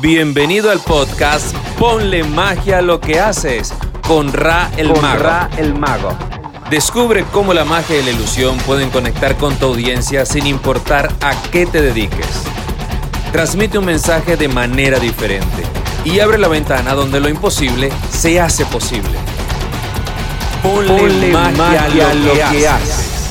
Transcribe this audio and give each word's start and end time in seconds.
Bienvenido 0.00 0.70
al 0.70 0.80
podcast 0.80 1.56
Ponle 1.78 2.22
magia 2.22 2.78
a 2.78 2.82
lo 2.82 3.00
que 3.00 3.18
haces 3.18 3.72
con 4.06 4.30
Ra 4.30 4.70
el 4.76 4.92
con 4.92 5.00
Mago. 5.00 5.22
Ra 5.22 5.50
el 5.56 5.74
Mago. 5.74 6.10
Descubre 6.68 7.24
cómo 7.32 7.54
la 7.54 7.64
magia 7.64 7.98
y 7.98 8.02
la 8.02 8.10
ilusión 8.10 8.58
pueden 8.58 8.90
conectar 8.90 9.38
con 9.38 9.56
tu 9.56 9.64
audiencia 9.66 10.26
sin 10.26 10.46
importar 10.46 11.10
a 11.22 11.34
qué 11.50 11.64
te 11.64 11.80
dediques. 11.80 12.44
Transmite 13.32 13.78
un 13.78 13.86
mensaje 13.86 14.36
de 14.36 14.48
manera 14.48 14.98
diferente 14.98 15.62
y 16.04 16.20
abre 16.20 16.36
la 16.36 16.48
ventana 16.48 16.92
donde 16.92 17.18
lo 17.18 17.30
imposible 17.30 17.90
se 18.10 18.38
hace 18.38 18.66
posible. 18.66 19.18
Ponle, 20.62 20.88
Ponle 20.88 21.32
magia, 21.32 21.84
a 21.84 22.14
lo, 22.14 22.34
que, 22.34 22.68
haces. 22.68 23.30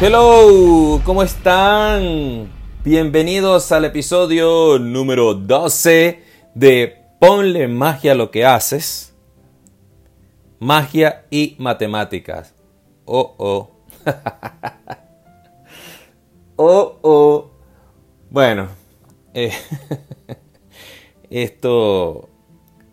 Hello, 0.00 1.02
¿cómo 1.04 1.22
están? 1.22 2.53
Bienvenidos 2.84 3.72
al 3.72 3.86
episodio 3.86 4.78
número 4.78 5.32
12 5.32 6.22
de 6.54 7.02
Ponle 7.18 7.66
magia 7.66 8.12
a 8.12 8.14
lo 8.14 8.30
que 8.30 8.44
haces. 8.44 9.14
Magia 10.58 11.24
y 11.30 11.56
matemáticas. 11.58 12.54
Oh, 13.06 13.34
oh. 13.38 13.70
oh, 16.56 16.98
oh. 17.00 17.50
Bueno, 18.28 18.68
eh, 19.32 19.52
esto, 21.30 22.28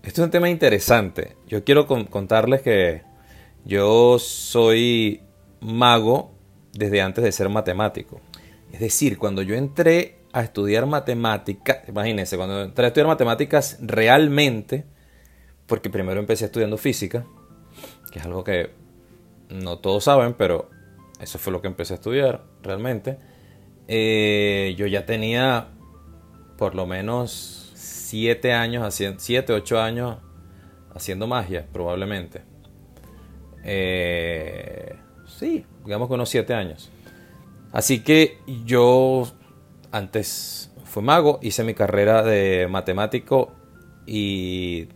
es 0.03 0.17
un 0.17 0.31
tema 0.31 0.49
interesante. 0.49 1.35
Yo 1.47 1.65
quiero 1.65 1.85
con- 1.85 2.05
contarles 2.05 2.61
que 2.61 3.01
yo 3.65 4.19
soy 4.19 5.21
mago 5.59 6.31
desde 6.71 7.01
antes 7.01 7.25
de 7.25 7.31
ser 7.33 7.49
matemático. 7.49 8.21
Es 8.71 8.79
decir, 8.79 9.17
cuando 9.17 9.41
yo 9.41 9.55
entré 9.55 10.19
a 10.33 10.43
estudiar 10.43 10.85
matemáticas, 10.85 11.87
imagínense, 11.87 12.37
cuando 12.37 12.63
entré 12.63 12.85
a 12.85 12.87
estudiar 12.87 13.07
matemáticas 13.07 13.77
realmente, 13.81 14.85
porque 15.65 15.89
primero 15.89 16.19
empecé 16.19 16.45
estudiando 16.45 16.77
física, 16.77 17.25
que 18.11 18.19
es 18.19 18.25
algo 18.25 18.43
que 18.43 18.71
no 19.49 19.79
todos 19.79 20.05
saben, 20.05 20.33
pero 20.33 20.69
eso 21.19 21.37
fue 21.37 21.51
lo 21.51 21.61
que 21.61 21.67
empecé 21.67 21.93
a 21.93 21.95
estudiar 21.95 22.43
realmente. 22.63 23.17
Eh, 23.87 24.73
yo 24.77 24.87
ya 24.87 25.05
tenía 25.05 25.69
por 26.57 26.75
lo 26.75 26.85
menos 26.85 27.71
7 27.75 28.53
años, 28.53 28.83
haciendo 28.83 29.19
7, 29.19 29.53
8 29.53 29.81
años 29.81 30.17
haciendo 30.93 31.27
magia, 31.27 31.65
probablemente. 31.71 32.41
Eh, 33.63 34.95
sí, 35.25 35.65
digamos 35.85 36.07
que 36.07 36.13
unos 36.13 36.29
7 36.29 36.53
años. 36.53 36.91
Así 37.71 38.03
que 38.03 38.37
yo 38.65 39.27
antes 39.91 40.71
fui 40.83 41.03
mago, 41.03 41.39
hice 41.41 41.63
mi 41.63 41.73
carrera 41.73 42.23
de 42.23 42.67
matemático 42.69 43.53
y 44.05 44.87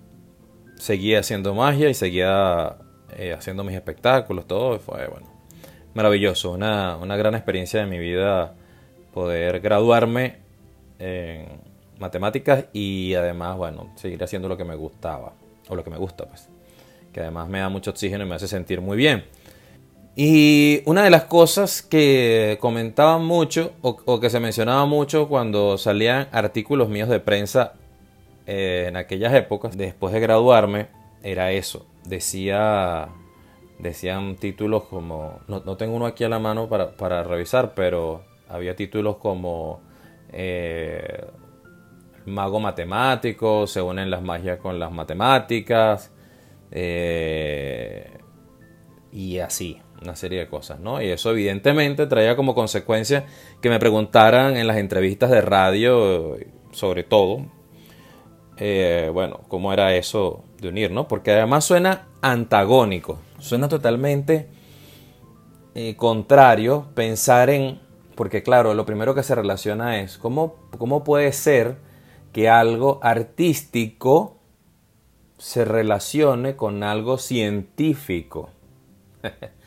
seguía 0.76 1.20
haciendo 1.20 1.54
magia 1.54 1.90
y 1.90 1.94
seguía 1.94 2.78
eh, 3.18 3.34
haciendo 3.34 3.64
mis 3.64 3.76
espectáculos, 3.76 4.46
todo. 4.48 4.80
Fue 4.80 5.08
bueno, 5.08 5.28
maravilloso, 5.94 6.52
una, 6.52 6.98
una 6.98 7.16
gran 7.16 7.36
experiencia 7.36 7.80
de 7.80 7.86
mi 7.86 7.98
vida 7.98 8.56
poder 9.14 9.62
graduarme 9.62 10.40
en 11.00 11.48
matemáticas 12.00 12.66
y 12.74 13.14
además, 13.14 13.56
bueno, 13.58 13.94
seguir 13.96 14.22
haciendo 14.24 14.50
lo 14.50 14.58
que 14.58 14.66
me 14.66 14.76
gustaba, 14.76 15.34
o 15.70 15.76
lo 15.76 15.84
que 15.84 15.90
me 15.90 15.98
gusta, 15.98 16.26
pues, 16.26 16.50
que 17.14 17.22
además 17.22 17.48
me 17.48 17.60
da 17.60 17.70
mucho 17.70 17.92
oxígeno 17.92 18.26
y 18.26 18.28
me 18.28 18.36
hace 18.36 18.48
sentir 18.48 18.82
muy 18.82 18.98
bien. 18.98 19.24
Y 20.16 20.82
una 20.86 21.04
de 21.04 21.10
las 21.10 21.26
cosas 21.26 21.82
que 21.82 22.58
comentaban 22.62 23.26
mucho 23.26 23.74
o, 23.82 24.20
que 24.20 24.30
se 24.30 24.40
mencionaba 24.40 24.86
mucho 24.86 25.28
cuando 25.28 25.78
salían 25.78 26.30
artículos 26.32 26.88
míos 26.88 27.10
de 27.10 27.20
prensa 27.20 27.74
eh, 28.48 28.86
en 28.88 28.96
aquellas 28.96 29.34
épocas, 29.34 29.76
después 29.76 30.14
de 30.14 30.22
graduarme, 30.22 30.88
era 31.22 31.52
eso. 31.52 31.86
Decía, 32.06 33.10
decían 33.80 34.38
títulos 34.38 34.84
como, 34.84 35.42
no, 35.48 35.62
no 35.66 35.76
tengo 35.76 35.96
uno 35.96 36.06
aquí 36.06 36.24
a 36.24 36.30
la 36.30 36.40
mano 36.40 36.70
para, 36.70 36.96
para 36.96 37.24
revisar, 37.24 37.74
pero 37.76 38.24
había 38.48 38.74
títulos 38.74 39.18
como 39.18 39.82
eh, 40.32 41.26
mago 42.26 42.60
matemático, 42.60 43.68
se 43.68 43.82
unen 43.82 44.10
las 44.10 44.22
magias 44.22 44.60
con 44.60 44.80
las 44.80 44.92
matemáticas, 44.92 46.12
eh, 46.72 48.18
y 49.12 49.40
así, 49.40 49.82
una 50.02 50.16
serie 50.16 50.40
de 50.40 50.48
cosas, 50.48 50.80
¿no? 50.80 51.02
Y 51.02 51.10
eso 51.10 51.32
evidentemente 51.32 52.08
traía 52.08 52.36
como 52.36 52.56
consecuencia 52.56 53.26
que 53.62 53.70
me 53.70 53.80
preguntaran 53.80 54.58
en 54.58 54.68
las 54.68 54.78
entrevistas 54.78 55.30
de 55.30 55.42
radio, 55.42 56.38
sobre 56.72 57.04
todo, 57.04 57.46
eh, 58.58 59.10
bueno, 59.14 59.42
cómo 59.48 59.74
era 59.74 59.96
eso 59.96 60.44
de 60.60 60.70
unir, 60.70 60.92
¿no? 60.92 61.08
Porque 61.08 61.32
además 61.32 61.66
suena 61.66 62.08
antagónico, 62.22 63.20
suena 63.40 63.68
totalmente 63.68 64.48
eh, 65.74 65.96
contrario 65.98 66.88
pensar 66.96 67.50
en, 67.50 67.80
porque 68.16 68.44
claro, 68.44 68.74
lo 68.74 68.86
primero 68.86 69.14
que 69.14 69.24
se 69.24 69.36
relaciona 69.36 70.00
es, 70.00 70.18
¿cómo, 70.18 70.56
cómo 70.78 71.04
puede 71.04 71.34
ser 71.34 71.78
que 72.32 72.50
algo 72.50 73.00
artístico 73.04 74.38
se 75.38 75.66
relacione 75.66 76.56
con 76.56 76.84
algo 76.84 77.18
científico? 77.18 78.50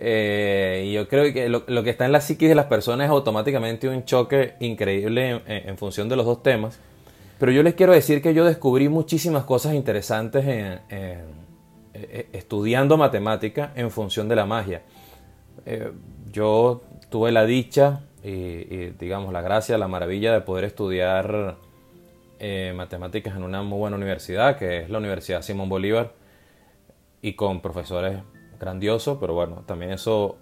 Eh, 0.00 0.92
yo 0.94 1.08
creo 1.08 1.32
que 1.32 1.48
lo, 1.48 1.64
lo 1.66 1.82
que 1.82 1.90
está 1.90 2.06
en 2.06 2.12
la 2.12 2.20
psiquis 2.20 2.48
de 2.48 2.54
las 2.54 2.66
personas 2.66 3.06
es 3.06 3.10
automáticamente 3.10 3.88
un 3.88 4.04
choque 4.04 4.54
increíble 4.60 5.42
en, 5.46 5.68
en- 5.68 5.76
función 5.78 6.08
de 6.08 6.14
los 6.16 6.24
dos 6.24 6.42
temas. 6.42 6.78
Pero 7.38 7.50
yo 7.52 7.62
les 7.64 7.74
quiero 7.74 7.92
decir 7.92 8.22
que 8.22 8.32
yo 8.32 8.44
descubrí 8.44 8.88
muchísimas 8.88 9.44
cosas 9.44 9.74
interesantes 9.74 10.44
en, 10.46 10.80
en- 10.88 11.48
eh, 11.94 12.28
estudiando 12.32 12.96
matemática 12.96 13.72
en 13.74 13.90
función 13.90 14.28
de 14.28 14.36
la 14.36 14.46
magia. 14.46 14.82
Eh, 15.66 15.90
yo 16.32 16.82
tuve 17.10 17.32
la 17.32 17.44
dicha 17.44 18.02
y, 18.22 18.28
y, 18.30 18.94
digamos 18.98 19.32
la 19.32 19.42
gracia, 19.42 19.78
la 19.78 19.88
maravilla 19.88 20.32
de 20.32 20.42
poder 20.42 20.64
estudiar 20.64 21.56
eh, 22.38 22.72
matemáticas 22.76 23.34
en 23.36 23.42
una 23.42 23.62
muy 23.64 23.78
buena 23.78 23.96
universidad, 23.96 24.56
que 24.56 24.78
es 24.82 24.90
la 24.90 24.98
Universidad 24.98 25.42
Simón 25.42 25.68
Bolívar, 25.68 26.12
y 27.20 27.32
con 27.32 27.60
profesores 27.60 28.18
grandiosos, 28.58 29.18
pero 29.20 29.34
bueno, 29.34 29.62
también 29.66 29.92
eso 29.92 30.36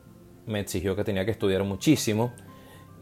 me 0.47 0.61
exigió 0.61 0.97
que 0.97 1.05
tenía 1.05 1.25
que 1.25 1.31
estudiar 1.31 1.65
muchísimo 1.65 2.33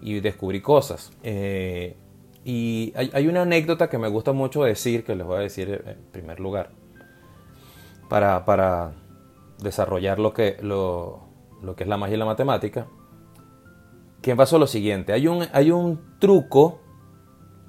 y 0.01 0.21
descubrí 0.21 0.61
cosas. 0.61 1.13
Eh, 1.23 1.97
y 2.45 2.93
hay, 2.97 3.11
hay 3.15 3.27
una 3.27 3.43
anécdota 3.43 3.89
que 3.89 3.99
me 3.99 4.09
gusta 4.09 4.33
mucho 4.33 4.65
decir, 4.65 5.05
que 5.05 5.15
les 5.15 5.27
voy 5.27 5.37
a 5.37 5.41
decir 5.41 5.83
en 5.87 5.99
primer 6.13 6.41
lugar, 6.41 6.71
para, 8.09 8.45
para 8.45 8.93
desarrollar 9.61 10.19
lo 10.19 10.35
que, 10.35 10.59
lo, 10.61 11.21
lo 11.63 11.75
que 11.75 11.85
es 11.85 11.89
la 11.89 11.97
magia 11.97 12.17
y 12.17 12.19
la 12.19 12.27
matemática, 12.27 12.87
que 14.21 14.35
pasó 14.37 14.59
lo 14.59 14.67
siguiente, 14.67 15.13
hay 15.13 15.27
un, 15.27 15.47
hay 15.53 15.71
un 15.71 16.19
truco 16.19 16.81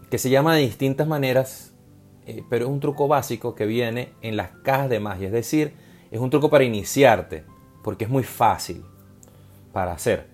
que 0.10 0.18
se 0.18 0.30
llama 0.30 0.56
de 0.56 0.62
distintas 0.62 1.08
maneras, 1.08 1.74
eh, 2.26 2.44
pero 2.50 2.66
es 2.66 2.72
un 2.72 2.80
truco 2.80 3.08
básico 3.08 3.56
que 3.56 3.66
viene 3.66 4.14
en 4.22 4.38
las 4.38 4.52
cajas 4.64 4.90
de 4.90 5.00
magia, 5.00 5.28
es 5.28 5.34
decir, 5.34 5.74
es 6.12 6.20
un 6.20 6.30
truco 6.30 6.50
para 6.50 6.64
iniciarte, 6.64 7.44
porque 7.84 8.06
es 8.06 8.10
muy 8.10 8.24
fácil 8.24 8.84
para 9.74 9.92
hacer. 9.94 10.28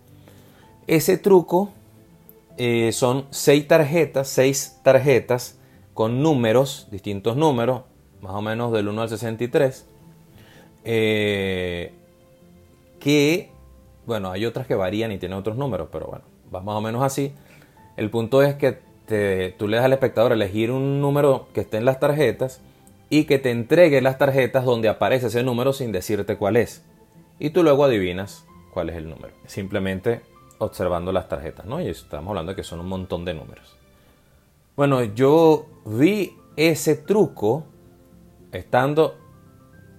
Ese 0.88 1.18
truco 1.18 1.72
eh, 2.58 2.92
son 2.92 3.26
seis 3.30 3.68
tarjetas, 3.68 4.28
seis 4.28 4.80
tarjetas 4.84 5.58
con 5.94 6.22
números, 6.22 6.88
distintos 6.92 7.36
números, 7.36 7.84
más 8.22 8.34
o 8.34 8.42
menos 8.42 8.72
del 8.72 8.88
1 8.88 9.02
al 9.02 9.10
63, 9.10 9.86
eh, 10.84 11.94
que, 13.00 13.50
bueno, 14.06 14.32
hay 14.32 14.46
otras 14.46 14.68
que 14.68 14.76
varían 14.76 15.12
y 15.12 15.18
tienen 15.18 15.38
otros 15.38 15.58
números, 15.58 15.90
pero 15.92 16.08
bueno, 16.08 16.24
va 16.54 16.62
más 16.62 16.76
o 16.76 16.82
menos 16.82 17.04
así. 17.04 17.34
El 17.98 18.10
punto 18.10 18.44
es 18.44 18.56
que 18.56 18.80
te- 19.06 19.52
tú 19.58 19.68
le 19.68 19.78
das 19.78 19.86
al 19.86 19.94
espectador 19.94 20.32
elegir 20.32 20.72
un 20.72 21.02
número 21.02 21.48
que 21.54 21.62
esté 21.62 21.78
en 21.78 21.86
las 21.86 22.00
tarjetas 22.00 22.62
y 23.12 23.26
que 23.26 23.38
te 23.40 23.52
entregue 23.52 24.02
las 24.02 24.18
tarjetas 24.18 24.64
donde 24.64 24.88
aparece 24.88 25.28
ese 25.28 25.44
número 25.44 25.74
sin 25.74 25.92
decirte 25.92 26.38
cuál 26.38 26.56
es. 26.56 26.84
Y 27.40 27.50
tú 27.50 27.62
luego 27.62 27.84
adivinas 27.84 28.46
cuál 28.74 28.90
es 28.90 28.96
el 28.96 29.10
número. 29.10 29.34
Simplemente 29.46 30.22
observando 30.60 31.12
las 31.12 31.28
tarjetas, 31.28 31.66
¿no? 31.66 31.82
Y 31.82 31.90
estamos 31.90 32.30
hablando 32.30 32.54
de 32.54 32.56
que 32.56 32.64
son 32.64 32.80
un 32.80 32.88
montón 32.88 33.26
de 33.26 33.34
números. 33.34 33.76
Bueno, 34.78 35.04
yo 35.04 35.66
vi 35.86 36.38
ese 36.56 36.96
truco 36.96 37.66
estando, 38.54 39.18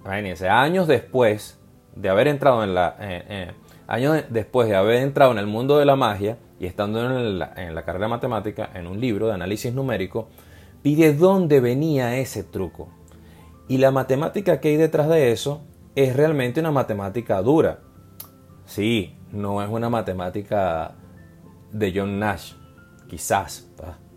años 0.04 0.88
después 0.88 1.58
de 1.94 2.08
haber 2.08 2.28
entrado 2.28 2.64
en 2.64 2.74
la, 2.74 2.96
eh, 2.98 3.24
eh, 3.28 3.50
años 3.88 4.14
de- 4.14 4.24
después 4.30 4.68
de 4.68 4.74
haber 4.76 5.02
entrado 5.02 5.32
en 5.32 5.38
el 5.38 5.46
mundo 5.46 5.78
de 5.78 5.84
la 5.84 5.96
magia 5.96 6.38
y 6.58 6.64
estando 6.64 7.04
en 7.04 7.38
la, 7.38 7.52
en 7.56 7.74
la 7.74 7.84
carrera 7.84 8.08
matemática, 8.08 8.70
en 8.72 8.86
un 8.86 8.98
libro 9.00 9.26
de 9.26 9.34
análisis 9.34 9.74
numérico, 9.74 10.28
vi 10.82 10.94
de 10.94 11.12
dónde 11.12 11.60
venía 11.60 12.16
ese 12.16 12.42
truco. 12.42 12.88
Y 13.68 13.78
la 13.78 13.90
matemática 13.90 14.60
que 14.60 14.68
hay 14.68 14.76
detrás 14.76 15.08
de 15.08 15.32
eso 15.32 15.62
es 15.94 16.16
realmente 16.16 16.60
una 16.60 16.70
matemática 16.70 17.40
dura. 17.42 17.80
Sí, 18.64 19.16
no 19.30 19.62
es 19.62 19.68
una 19.68 19.88
matemática 19.88 20.94
de 21.70 21.92
John 21.94 22.18
Nash, 22.18 22.52
quizás, 23.08 23.68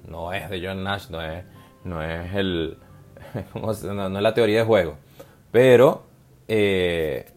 no 0.07 0.33
es 0.33 0.49
de 0.49 0.65
John 0.65 0.83
Nash, 0.83 1.09
no 1.09 1.21
es, 1.21 1.45
no 1.83 2.01
es, 2.01 2.33
el, 2.35 2.77
no, 3.55 3.71
es 3.71 3.83
la 3.83 4.33
teoría 4.33 4.59
de 4.59 4.65
juego, 4.65 4.97
pero 5.51 6.03
eh, 6.47 7.31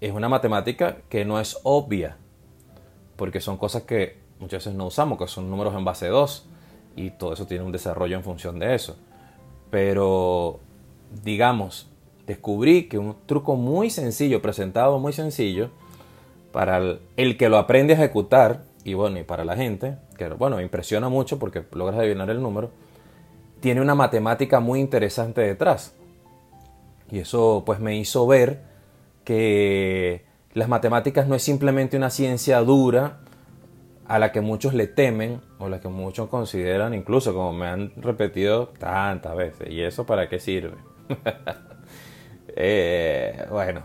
es 0.00 0.12
una 0.12 0.28
matemática 0.28 0.98
que 1.08 1.24
no 1.24 1.40
es 1.40 1.58
obvia, 1.64 2.16
porque 3.16 3.40
son 3.40 3.56
cosas 3.56 3.82
que 3.82 4.20
muchas 4.38 4.64
veces 4.64 4.74
no 4.74 4.86
usamos, 4.86 5.18
que 5.18 5.26
son 5.26 5.50
números 5.50 5.74
en 5.74 5.84
base 5.84 6.08
2, 6.08 6.48
y 6.96 7.10
todo 7.10 7.32
eso 7.32 7.46
tiene 7.46 7.64
un 7.64 7.72
desarrollo 7.72 8.16
en 8.16 8.24
función 8.24 8.58
de 8.58 8.74
eso. 8.74 8.96
Pero, 9.70 10.60
digamos, 11.22 11.88
descubrí 12.26 12.88
que 12.88 12.98
un 12.98 13.16
truco 13.26 13.56
muy 13.56 13.90
sencillo, 13.90 14.42
presentado 14.42 14.98
muy 14.98 15.12
sencillo, 15.12 15.70
para 16.52 16.98
el, 17.16 17.36
que 17.36 17.48
lo 17.48 17.58
aprende 17.58 17.94
a 17.94 17.96
ejecutar, 17.96 18.62
y 18.84 18.94
bueno, 18.94 19.18
y 19.18 19.24
para 19.24 19.44
la 19.44 19.56
gente, 19.56 19.96
que 20.16 20.28
bueno, 20.28 20.60
impresiona 20.60 21.08
mucho 21.08 21.38
porque 21.38 21.64
logras 21.72 21.98
adivinar 21.98 22.30
el 22.30 22.42
número, 22.42 22.70
tiene 23.60 23.80
una 23.80 23.94
matemática 23.94 24.60
muy 24.60 24.80
interesante 24.80 25.40
detrás. 25.40 25.94
Y 27.10 27.20
eso 27.20 27.62
pues 27.64 27.78
me 27.78 27.96
hizo 27.96 28.26
ver 28.26 28.62
que 29.24 30.24
las 30.52 30.68
matemáticas 30.68 31.26
no 31.26 31.34
es 31.34 31.42
simplemente 31.42 31.96
una 31.96 32.10
ciencia 32.10 32.60
dura 32.60 33.20
a 34.06 34.18
la 34.18 34.32
que 34.32 34.40
muchos 34.40 34.74
le 34.74 34.88
temen 34.88 35.40
o 35.58 35.68
la 35.68 35.80
que 35.80 35.88
muchos 35.88 36.28
consideran, 36.28 36.92
incluso 36.92 37.32
como 37.32 37.52
me 37.52 37.66
han 37.66 37.92
repetido 37.96 38.68
tantas 38.78 39.36
veces. 39.36 39.70
¿Y 39.70 39.80
eso 39.82 40.04
para 40.04 40.28
qué 40.28 40.40
sirve? 40.40 40.76
Eh, 42.54 43.46
bueno, 43.50 43.82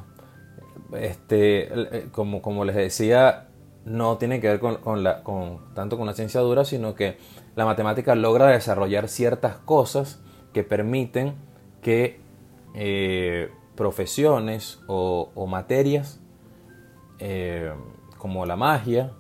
este, 0.94 1.70
eh, 1.72 2.10
como, 2.12 2.42
como 2.42 2.66
les 2.66 2.76
decía, 2.76 3.48
no 3.86 4.18
tiene 4.18 4.42
que 4.42 4.50
ver 4.50 4.60
con, 4.60 4.78
con, 5.24 5.74
tanto 5.74 5.98
con 5.98 6.06
la 6.06 6.14
ciencia 6.14 6.42
dura, 6.42 6.66
sino 6.66 6.94
que 6.94 7.18
la 7.56 7.66
matemática 7.66 8.16
logra 8.16 8.48
desarrollar 8.48 9.08
ciertas 9.08 9.56
cosas 9.58 10.22
que 10.54 10.64
permiten 10.64 11.36
que 11.82 12.20
eh, 12.74 13.50
profesiones 13.76 14.82
o, 14.88 15.48
materias 15.48 16.20
como 18.18 18.46
la 18.46 18.56
magia, 18.56 19.12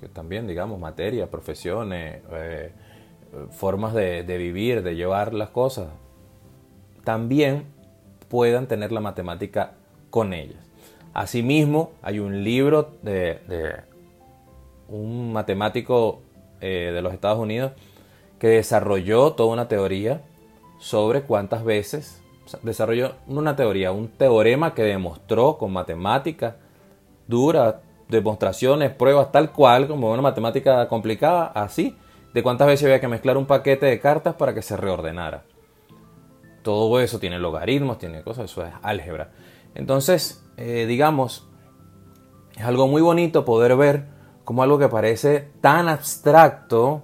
que 0.00 0.08
también 0.08 0.46
digamos 0.46 0.80
materia, 0.80 1.30
profesiones, 1.30 2.22
formas 3.50 3.94
de 3.94 4.38
vivir, 4.38 4.82
de 4.82 4.96
llevar 4.96 5.34
las 5.34 5.50
cosas, 5.50 5.88
también 7.04 7.64
puedan 8.28 8.66
tener 8.66 8.92
la 8.92 9.00
matemática 9.00 9.72
con 10.10 10.32
ellas. 10.32 10.58
Asimismo, 11.12 11.92
hay 12.02 12.18
un 12.18 12.42
libro 12.42 12.90
de, 13.02 13.82
un 14.88 15.32
matemático 15.32 16.22
eh, 16.60 16.90
de 16.92 17.02
los 17.02 17.12
Estados 17.12 17.38
Unidos 17.38 17.72
que 18.38 18.48
desarrolló 18.48 19.32
toda 19.32 19.52
una 19.52 19.68
teoría 19.68 20.22
sobre 20.80 21.22
cuántas 21.22 21.64
veces, 21.64 22.20
desarrolló 22.62 23.12
una 23.26 23.54
teoría, 23.54 23.92
un 23.92 24.08
teorema 24.08 24.74
que 24.74 24.82
demostró 24.82 25.56
con 25.56 25.72
matemática 25.72 26.56
dura, 27.26 27.80
demostraciones, 28.08 28.90
pruebas, 28.90 29.32
tal 29.32 29.52
cual, 29.52 29.86
como 29.86 30.12
una 30.12 30.22
matemática 30.22 30.88
complicada, 30.88 31.46
así, 31.54 31.96
de 32.32 32.42
cuántas 32.42 32.66
veces 32.66 32.84
había 32.86 33.00
que 33.00 33.08
mezclar 33.08 33.36
un 33.38 33.46
paquete 33.46 33.86
de 33.86 34.00
cartas 34.00 34.34
para 34.34 34.52
que 34.52 34.62
se 34.62 34.76
reordenara. 34.76 35.44
Todo 36.64 36.98
eso 36.98 37.18
tiene 37.18 37.38
logaritmos, 37.38 37.98
tiene 37.98 38.22
cosas, 38.22 38.50
eso 38.50 38.64
es 38.64 38.72
álgebra. 38.82 39.32
Entonces, 39.74 40.42
eh, 40.56 40.86
digamos, 40.86 41.46
es 42.56 42.64
algo 42.64 42.88
muy 42.88 43.02
bonito 43.02 43.44
poder 43.44 43.76
ver 43.76 44.06
cómo 44.44 44.62
algo 44.62 44.78
que 44.78 44.88
parece 44.88 45.50
tan 45.60 45.88
abstracto 45.88 47.02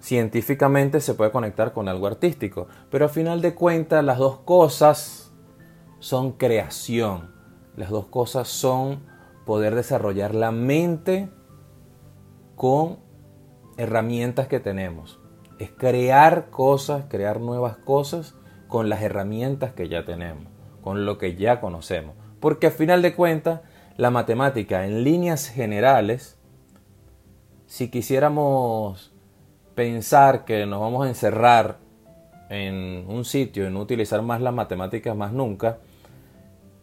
científicamente 0.00 1.00
se 1.00 1.14
puede 1.14 1.30
conectar 1.30 1.72
con 1.72 1.88
algo 1.88 2.08
artístico. 2.08 2.66
Pero 2.90 3.04
al 3.04 3.10
final 3.12 3.40
de 3.40 3.54
cuentas 3.54 4.04
las 4.04 4.18
dos 4.18 4.38
cosas 4.38 5.32
son 6.00 6.32
creación. 6.32 7.32
Las 7.76 7.90
dos 7.90 8.06
cosas 8.06 8.48
son 8.48 9.04
poder 9.44 9.76
desarrollar 9.76 10.34
la 10.34 10.50
mente 10.50 11.28
con 12.56 12.98
herramientas 13.76 14.48
que 14.48 14.58
tenemos. 14.58 15.20
Es 15.60 15.70
crear 15.70 16.50
cosas, 16.50 17.04
crear 17.08 17.40
nuevas 17.40 17.76
cosas 17.76 18.35
con 18.68 18.88
las 18.88 19.02
herramientas 19.02 19.72
que 19.72 19.88
ya 19.88 20.04
tenemos, 20.04 20.44
con 20.82 21.06
lo 21.06 21.18
que 21.18 21.36
ya 21.36 21.60
conocemos. 21.60 22.14
Porque 22.40 22.66
al 22.66 22.72
final 22.72 23.02
de 23.02 23.14
cuentas, 23.14 23.60
la 23.96 24.10
matemática 24.10 24.84
en 24.84 25.04
líneas 25.04 25.48
generales, 25.48 26.38
si 27.66 27.90
quisiéramos 27.90 29.12
pensar 29.74 30.44
que 30.44 30.66
nos 30.66 30.80
vamos 30.80 31.06
a 31.06 31.08
encerrar 31.08 31.78
en 32.48 33.04
un 33.08 33.24
sitio 33.24 33.66
y 33.66 33.72
no 33.72 33.80
utilizar 33.80 34.22
más 34.22 34.40
las 34.40 34.54
matemáticas 34.54 35.16
más 35.16 35.32
nunca, 35.32 35.78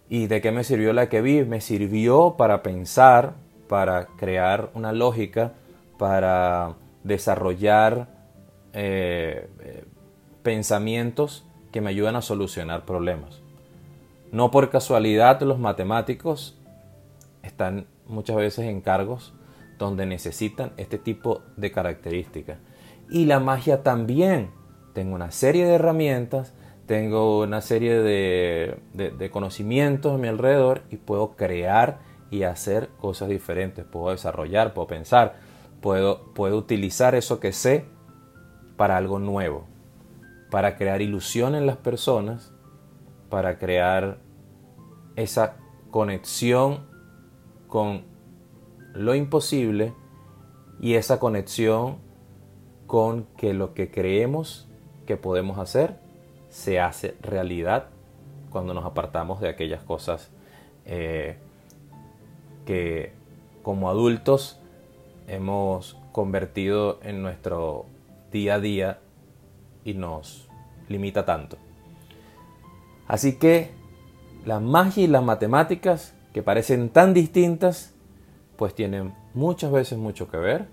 ¿y 0.10 0.28
de 0.28 0.42
qué 0.42 0.52
me 0.52 0.64
sirvió 0.64 0.94
la 0.94 1.10
que 1.10 1.22
vi? 1.22 1.44
Me 1.44 1.62
sirvió 1.62 2.36
para 2.38 2.64
pensar, 2.64 3.34
para 3.68 4.08
crear 4.18 4.70
una 4.74 4.92
lógica, 4.92 5.54
para 5.98 6.76
desarrollar 7.04 8.08
eh, 8.74 9.50
eh, 9.60 9.86
pensamientos 10.42 11.46
que 11.74 11.82
me 11.82 11.90
ayudan 11.90 12.16
a 12.16 12.22
solucionar 12.22 12.86
problemas. 12.86 13.42
No 14.32 14.52
por 14.52 14.70
casualidad 14.70 15.42
los 15.42 15.60
matemáticos 15.60 16.58
están 17.42 17.88
muchas 18.08 18.38
veces 18.38 18.66
en 18.66 18.80
cargos 18.80 19.34
donde 19.80 20.06
necesitan 20.06 20.72
este 20.78 20.98
tipo 21.00 21.42
de 21.58 21.72
características. 21.72 22.60
Y 23.10 23.26
la 23.26 23.42
magia 23.42 23.84
también. 23.84 24.52
Tengo 24.94 25.16
una 25.16 25.32
serie 25.32 25.66
de 25.66 25.74
herramientas, 25.74 26.54
tengo 26.86 27.42
una 27.42 27.62
serie 27.62 27.96
de, 27.96 29.30
conocimientos 29.32 30.14
a 30.14 30.18
mi 30.20 30.28
alrededor 30.28 30.84
y 30.92 30.98
puedo 30.98 31.36
crear 31.36 31.98
y 32.30 32.44
hacer 32.44 32.90
cosas 33.00 33.30
diferentes. 33.30 33.84
Puedo 33.84 34.12
desarrollar, 34.12 34.76
puedo 34.76 34.88
pensar, 34.88 35.38
puedo, 35.82 36.32
puedo 36.36 36.58
utilizar 36.58 37.16
eso 37.16 37.40
que 37.40 37.52
sé 37.52 37.86
para 38.78 38.98
algo 38.98 39.18
nuevo 39.18 39.73
para 40.54 40.76
crear 40.76 41.02
ilusión 41.02 41.56
en 41.56 41.66
las 41.66 41.78
personas, 41.78 42.54
para 43.32 43.58
crear 43.58 44.20
esa 45.16 45.56
conexión 45.90 46.86
con 47.68 48.04
lo 48.94 49.16
imposible 49.16 49.96
y 50.80 50.94
esa 50.94 51.20
conexión 51.20 51.98
con 52.86 53.26
que 53.36 53.56
lo 53.56 53.74
que 53.74 53.90
creemos 53.90 54.70
que 55.08 55.18
podemos 55.18 55.58
hacer 55.58 55.98
se 56.52 56.80
hace 56.80 57.18
realidad 57.24 57.88
cuando 58.52 58.76
nos 58.76 58.86
apartamos 58.86 59.42
de 59.42 59.50
aquellas 59.50 59.82
cosas 59.82 60.30
eh, 60.86 61.38
que 62.68 63.12
como 63.64 63.90
adultos 63.90 64.60
hemos 65.28 65.98
convertido 66.12 67.00
en 67.02 67.24
nuestro 67.24 67.88
día 68.32 68.54
a 68.54 68.60
día 68.60 69.00
y 69.86 69.94
nos 69.94 70.48
limita 70.90 71.26
tanto. 71.26 71.58
Así 73.08 73.38
que 73.38 73.72
la 74.46 74.60
magia 74.60 75.04
y 75.04 75.08
las 75.08 75.24
matemáticas, 75.24 76.14
que 76.34 76.42
parecen 76.42 76.90
tan 76.90 77.14
distintas, 77.14 77.94
pues 78.58 78.74
tienen 78.74 79.14
muchas 79.34 79.72
veces 79.72 79.98
mucho 79.98 80.30
que 80.30 80.38
ver. 80.38 80.68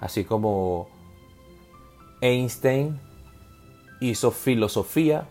Así 0.00 0.24
como 0.24 0.88
Einstein 2.20 3.00
hizo 4.00 4.30
filosofía, 4.30 5.26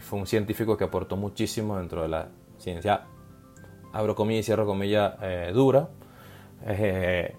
fue 0.00 0.18
un 0.18 0.26
científico 0.26 0.76
que 0.76 0.84
aportó 0.84 1.16
muchísimo 1.16 1.78
dentro 1.78 2.02
de 2.02 2.08
la 2.08 2.28
ciencia, 2.58 3.06
abro 3.92 4.14
comillas 4.14 4.40
y 4.40 4.44
cierro 4.44 4.66
comillas, 4.66 5.14
eh, 5.22 5.50
dura. 5.54 5.88
Eh, 6.66 7.34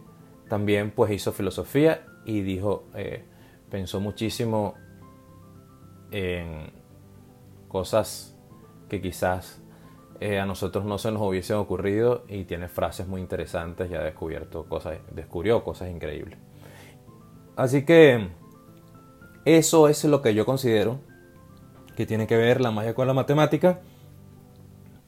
también 0.47 0.91
pues 0.91 1.12
hizo 1.12 1.31
filosofía 1.31 2.05
y 2.25 2.41
dijo, 2.41 2.85
eh, 2.95 3.24
pensó 3.69 4.00
muchísimo 4.00 4.75
en 6.12 6.72
cosas 7.67 8.38
que 8.89 9.01
quizás 9.01 9.62
eh, 10.22 10.39
a 10.39 10.45
nosotros 10.45 10.86
no 10.86 10.98
se 10.98 11.12
nos 11.12 11.22
hubiesen 11.22 11.57
ocurrido 11.57 12.24
y 12.29 12.45
tiene 12.45 12.69
frases 12.69 13.07
muy 13.07 13.19
interesantes 13.19 13.91
y 13.91 13.95
ha 13.95 14.01
descubierto 14.01 14.63
cosas, 14.65 15.00
descubrió 15.12 15.63
cosas 15.63 15.89
increíbles. 15.89 16.39
Así 17.57 17.84
que 17.84 18.29
eso 19.43 19.89
es 19.89 20.03
lo 20.05 20.22
que 20.22 20.34
yo 20.34 20.45
considero 20.45 21.00
que 21.95 22.05
tiene 22.05 22.27
que 22.27 22.38
ver 22.38 22.62
la 22.62 22.72
magia 22.72 22.93
con 22.93 23.07
la 23.07 23.13
matemática 23.13 23.81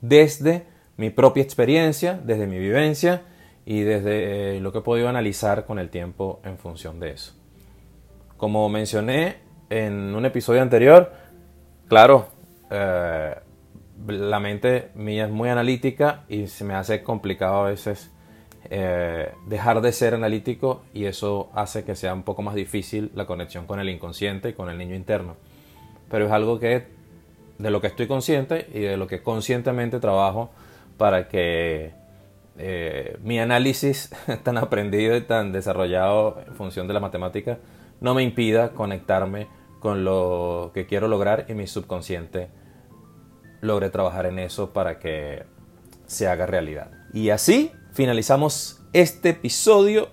desde 0.02 0.66
mi 0.98 1.10
propia 1.10 1.44
experiencia, 1.44 2.20
desde 2.24 2.48
mi 2.48 2.58
vivencia 2.60 3.24
y 3.66 3.82
desde 3.82 4.58
eh, 4.58 4.62
lo 4.62 4.72
que 4.72 4.80
he 4.80 4.82
podido 4.82 5.10
analizar 5.10 5.66
con 5.66 5.80
el 5.80 5.90
tiempo 5.90 6.42
en 6.44 6.58
función 6.58 7.00
de 7.00 7.12
eso. 7.12 7.37
Como 8.38 8.70
mencioné 8.70 9.38
en 9.72 10.15
un 10.15 10.24
episodio 10.25 10.62
anterior, 10.62 11.12
claro, 11.88 12.27
eh, 12.70 13.36
la 14.08 14.39
mente 14.39 14.91
mía 14.94 15.25
es 15.25 15.32
muy 15.32 15.50
analítica 15.50 16.24
y 16.29 16.46
se 16.46 16.63
me 16.63 16.75
hace 16.75 17.01
complicado 17.01 17.65
a 17.65 17.70
veces 17.70 18.12
eh, 18.70 19.32
dejar 19.48 19.82
de 19.82 19.91
ser 19.91 20.13
analítico 20.13 20.84
y 20.94 21.06
eso 21.06 21.50
hace 21.56 21.84
que 21.84 21.96
sea 21.96 22.13
un 22.13 22.22
poco 22.22 22.44
más 22.44 22.53
difícil 22.53 23.12
la 23.15 23.25
conexión 23.25 23.65
con 23.65 23.79
el 23.79 23.89
inconsciente 23.89 24.50
y 24.50 24.53
con 24.53 24.70
el 24.70 24.77
niño 24.77 24.94
interno. 24.94 25.36
Pero 26.10 26.27
es 26.27 26.32
algo 26.32 26.60
que 26.60 26.86
de 27.58 27.72
lo 27.72 27.82
que 27.82 27.88
estoy 27.88 28.06
consciente 28.06 28.67
y 28.72 28.82
de 28.82 28.98
lo 28.98 29.08
que 29.08 29.24
conscientemente 29.24 30.00
trabajo 30.00 30.51
para 30.98 31.27
que 31.27 31.91
eh, 32.60 33.17
mi 33.24 33.39
análisis 33.39 34.12
tan 34.44 34.60
aprendido 34.60 35.17
y 35.17 35.22
tan 35.22 35.51
desarrollado 35.51 36.39
en 36.46 36.53
función 36.53 36.88
de 36.88 36.94
la 36.94 37.00
matemática 37.00 37.58
no 38.00 38.13
me 38.13 38.24
impida 38.24 38.72
conectarme 38.72 39.48
con 39.80 40.04
lo 40.04 40.72
que 40.74 40.86
quiero 40.86 41.08
lograr 41.08 41.46
y 41.50 41.54
mi 41.54 41.68
subconsciente 41.68 42.50
logre 43.62 43.89
trabajar 43.89 44.25
en 44.25 44.39
eso 44.39 44.72
para 44.74 45.00
que 45.00 45.46
se 46.06 46.27
haga 46.27 46.46
realidad. 46.46 46.92
Y 47.13 47.30
así 47.30 47.72
finalizamos 47.94 48.84
este 48.94 49.30
episodio 49.30 50.10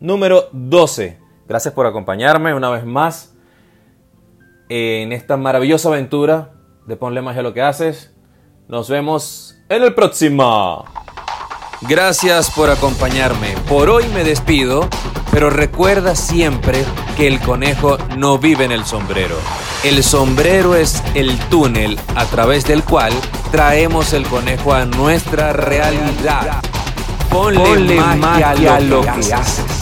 número 0.00 0.48
12. 0.52 1.18
Gracias 1.46 1.74
por 1.74 1.86
acompañarme 1.86 2.54
una 2.54 2.70
vez 2.70 2.84
más 2.84 3.34
en 4.68 5.12
esta 5.12 5.36
maravillosa 5.36 5.88
aventura 5.88 6.54
de 6.86 6.96
Ponle 6.96 7.22
Magia 7.22 7.40
a 7.40 7.44
lo 7.44 7.54
que 7.54 7.62
haces. 7.62 8.14
Nos 8.68 8.90
vemos 8.90 9.58
en 9.68 9.82
el 9.82 9.94
próximo. 9.94 10.84
Gracias 11.82 12.50
por 12.50 12.70
acompañarme. 12.70 13.54
Por 13.68 13.88
hoy 13.88 14.04
me 14.08 14.24
despido, 14.24 14.88
pero 15.38 15.50
recuerda 15.50 16.16
siempre 16.16 16.84
que 17.16 17.28
el 17.28 17.38
conejo 17.38 17.96
no 18.16 18.38
vive 18.38 18.64
en 18.64 18.72
el 18.72 18.84
sombrero. 18.84 19.36
El 19.84 20.02
sombrero 20.02 20.74
es 20.74 21.00
el 21.14 21.38
túnel 21.48 21.96
a 22.16 22.24
través 22.24 22.64
del 22.64 22.82
cual 22.82 23.12
traemos 23.52 24.14
el 24.14 24.26
conejo 24.26 24.74
a 24.74 24.84
nuestra 24.84 25.52
realidad. 25.52 26.60
Ponle, 27.30 28.00
magia, 28.16 28.74
a 28.74 28.80
lo 28.80 29.02
que 29.02 29.32
haces. 29.32 29.77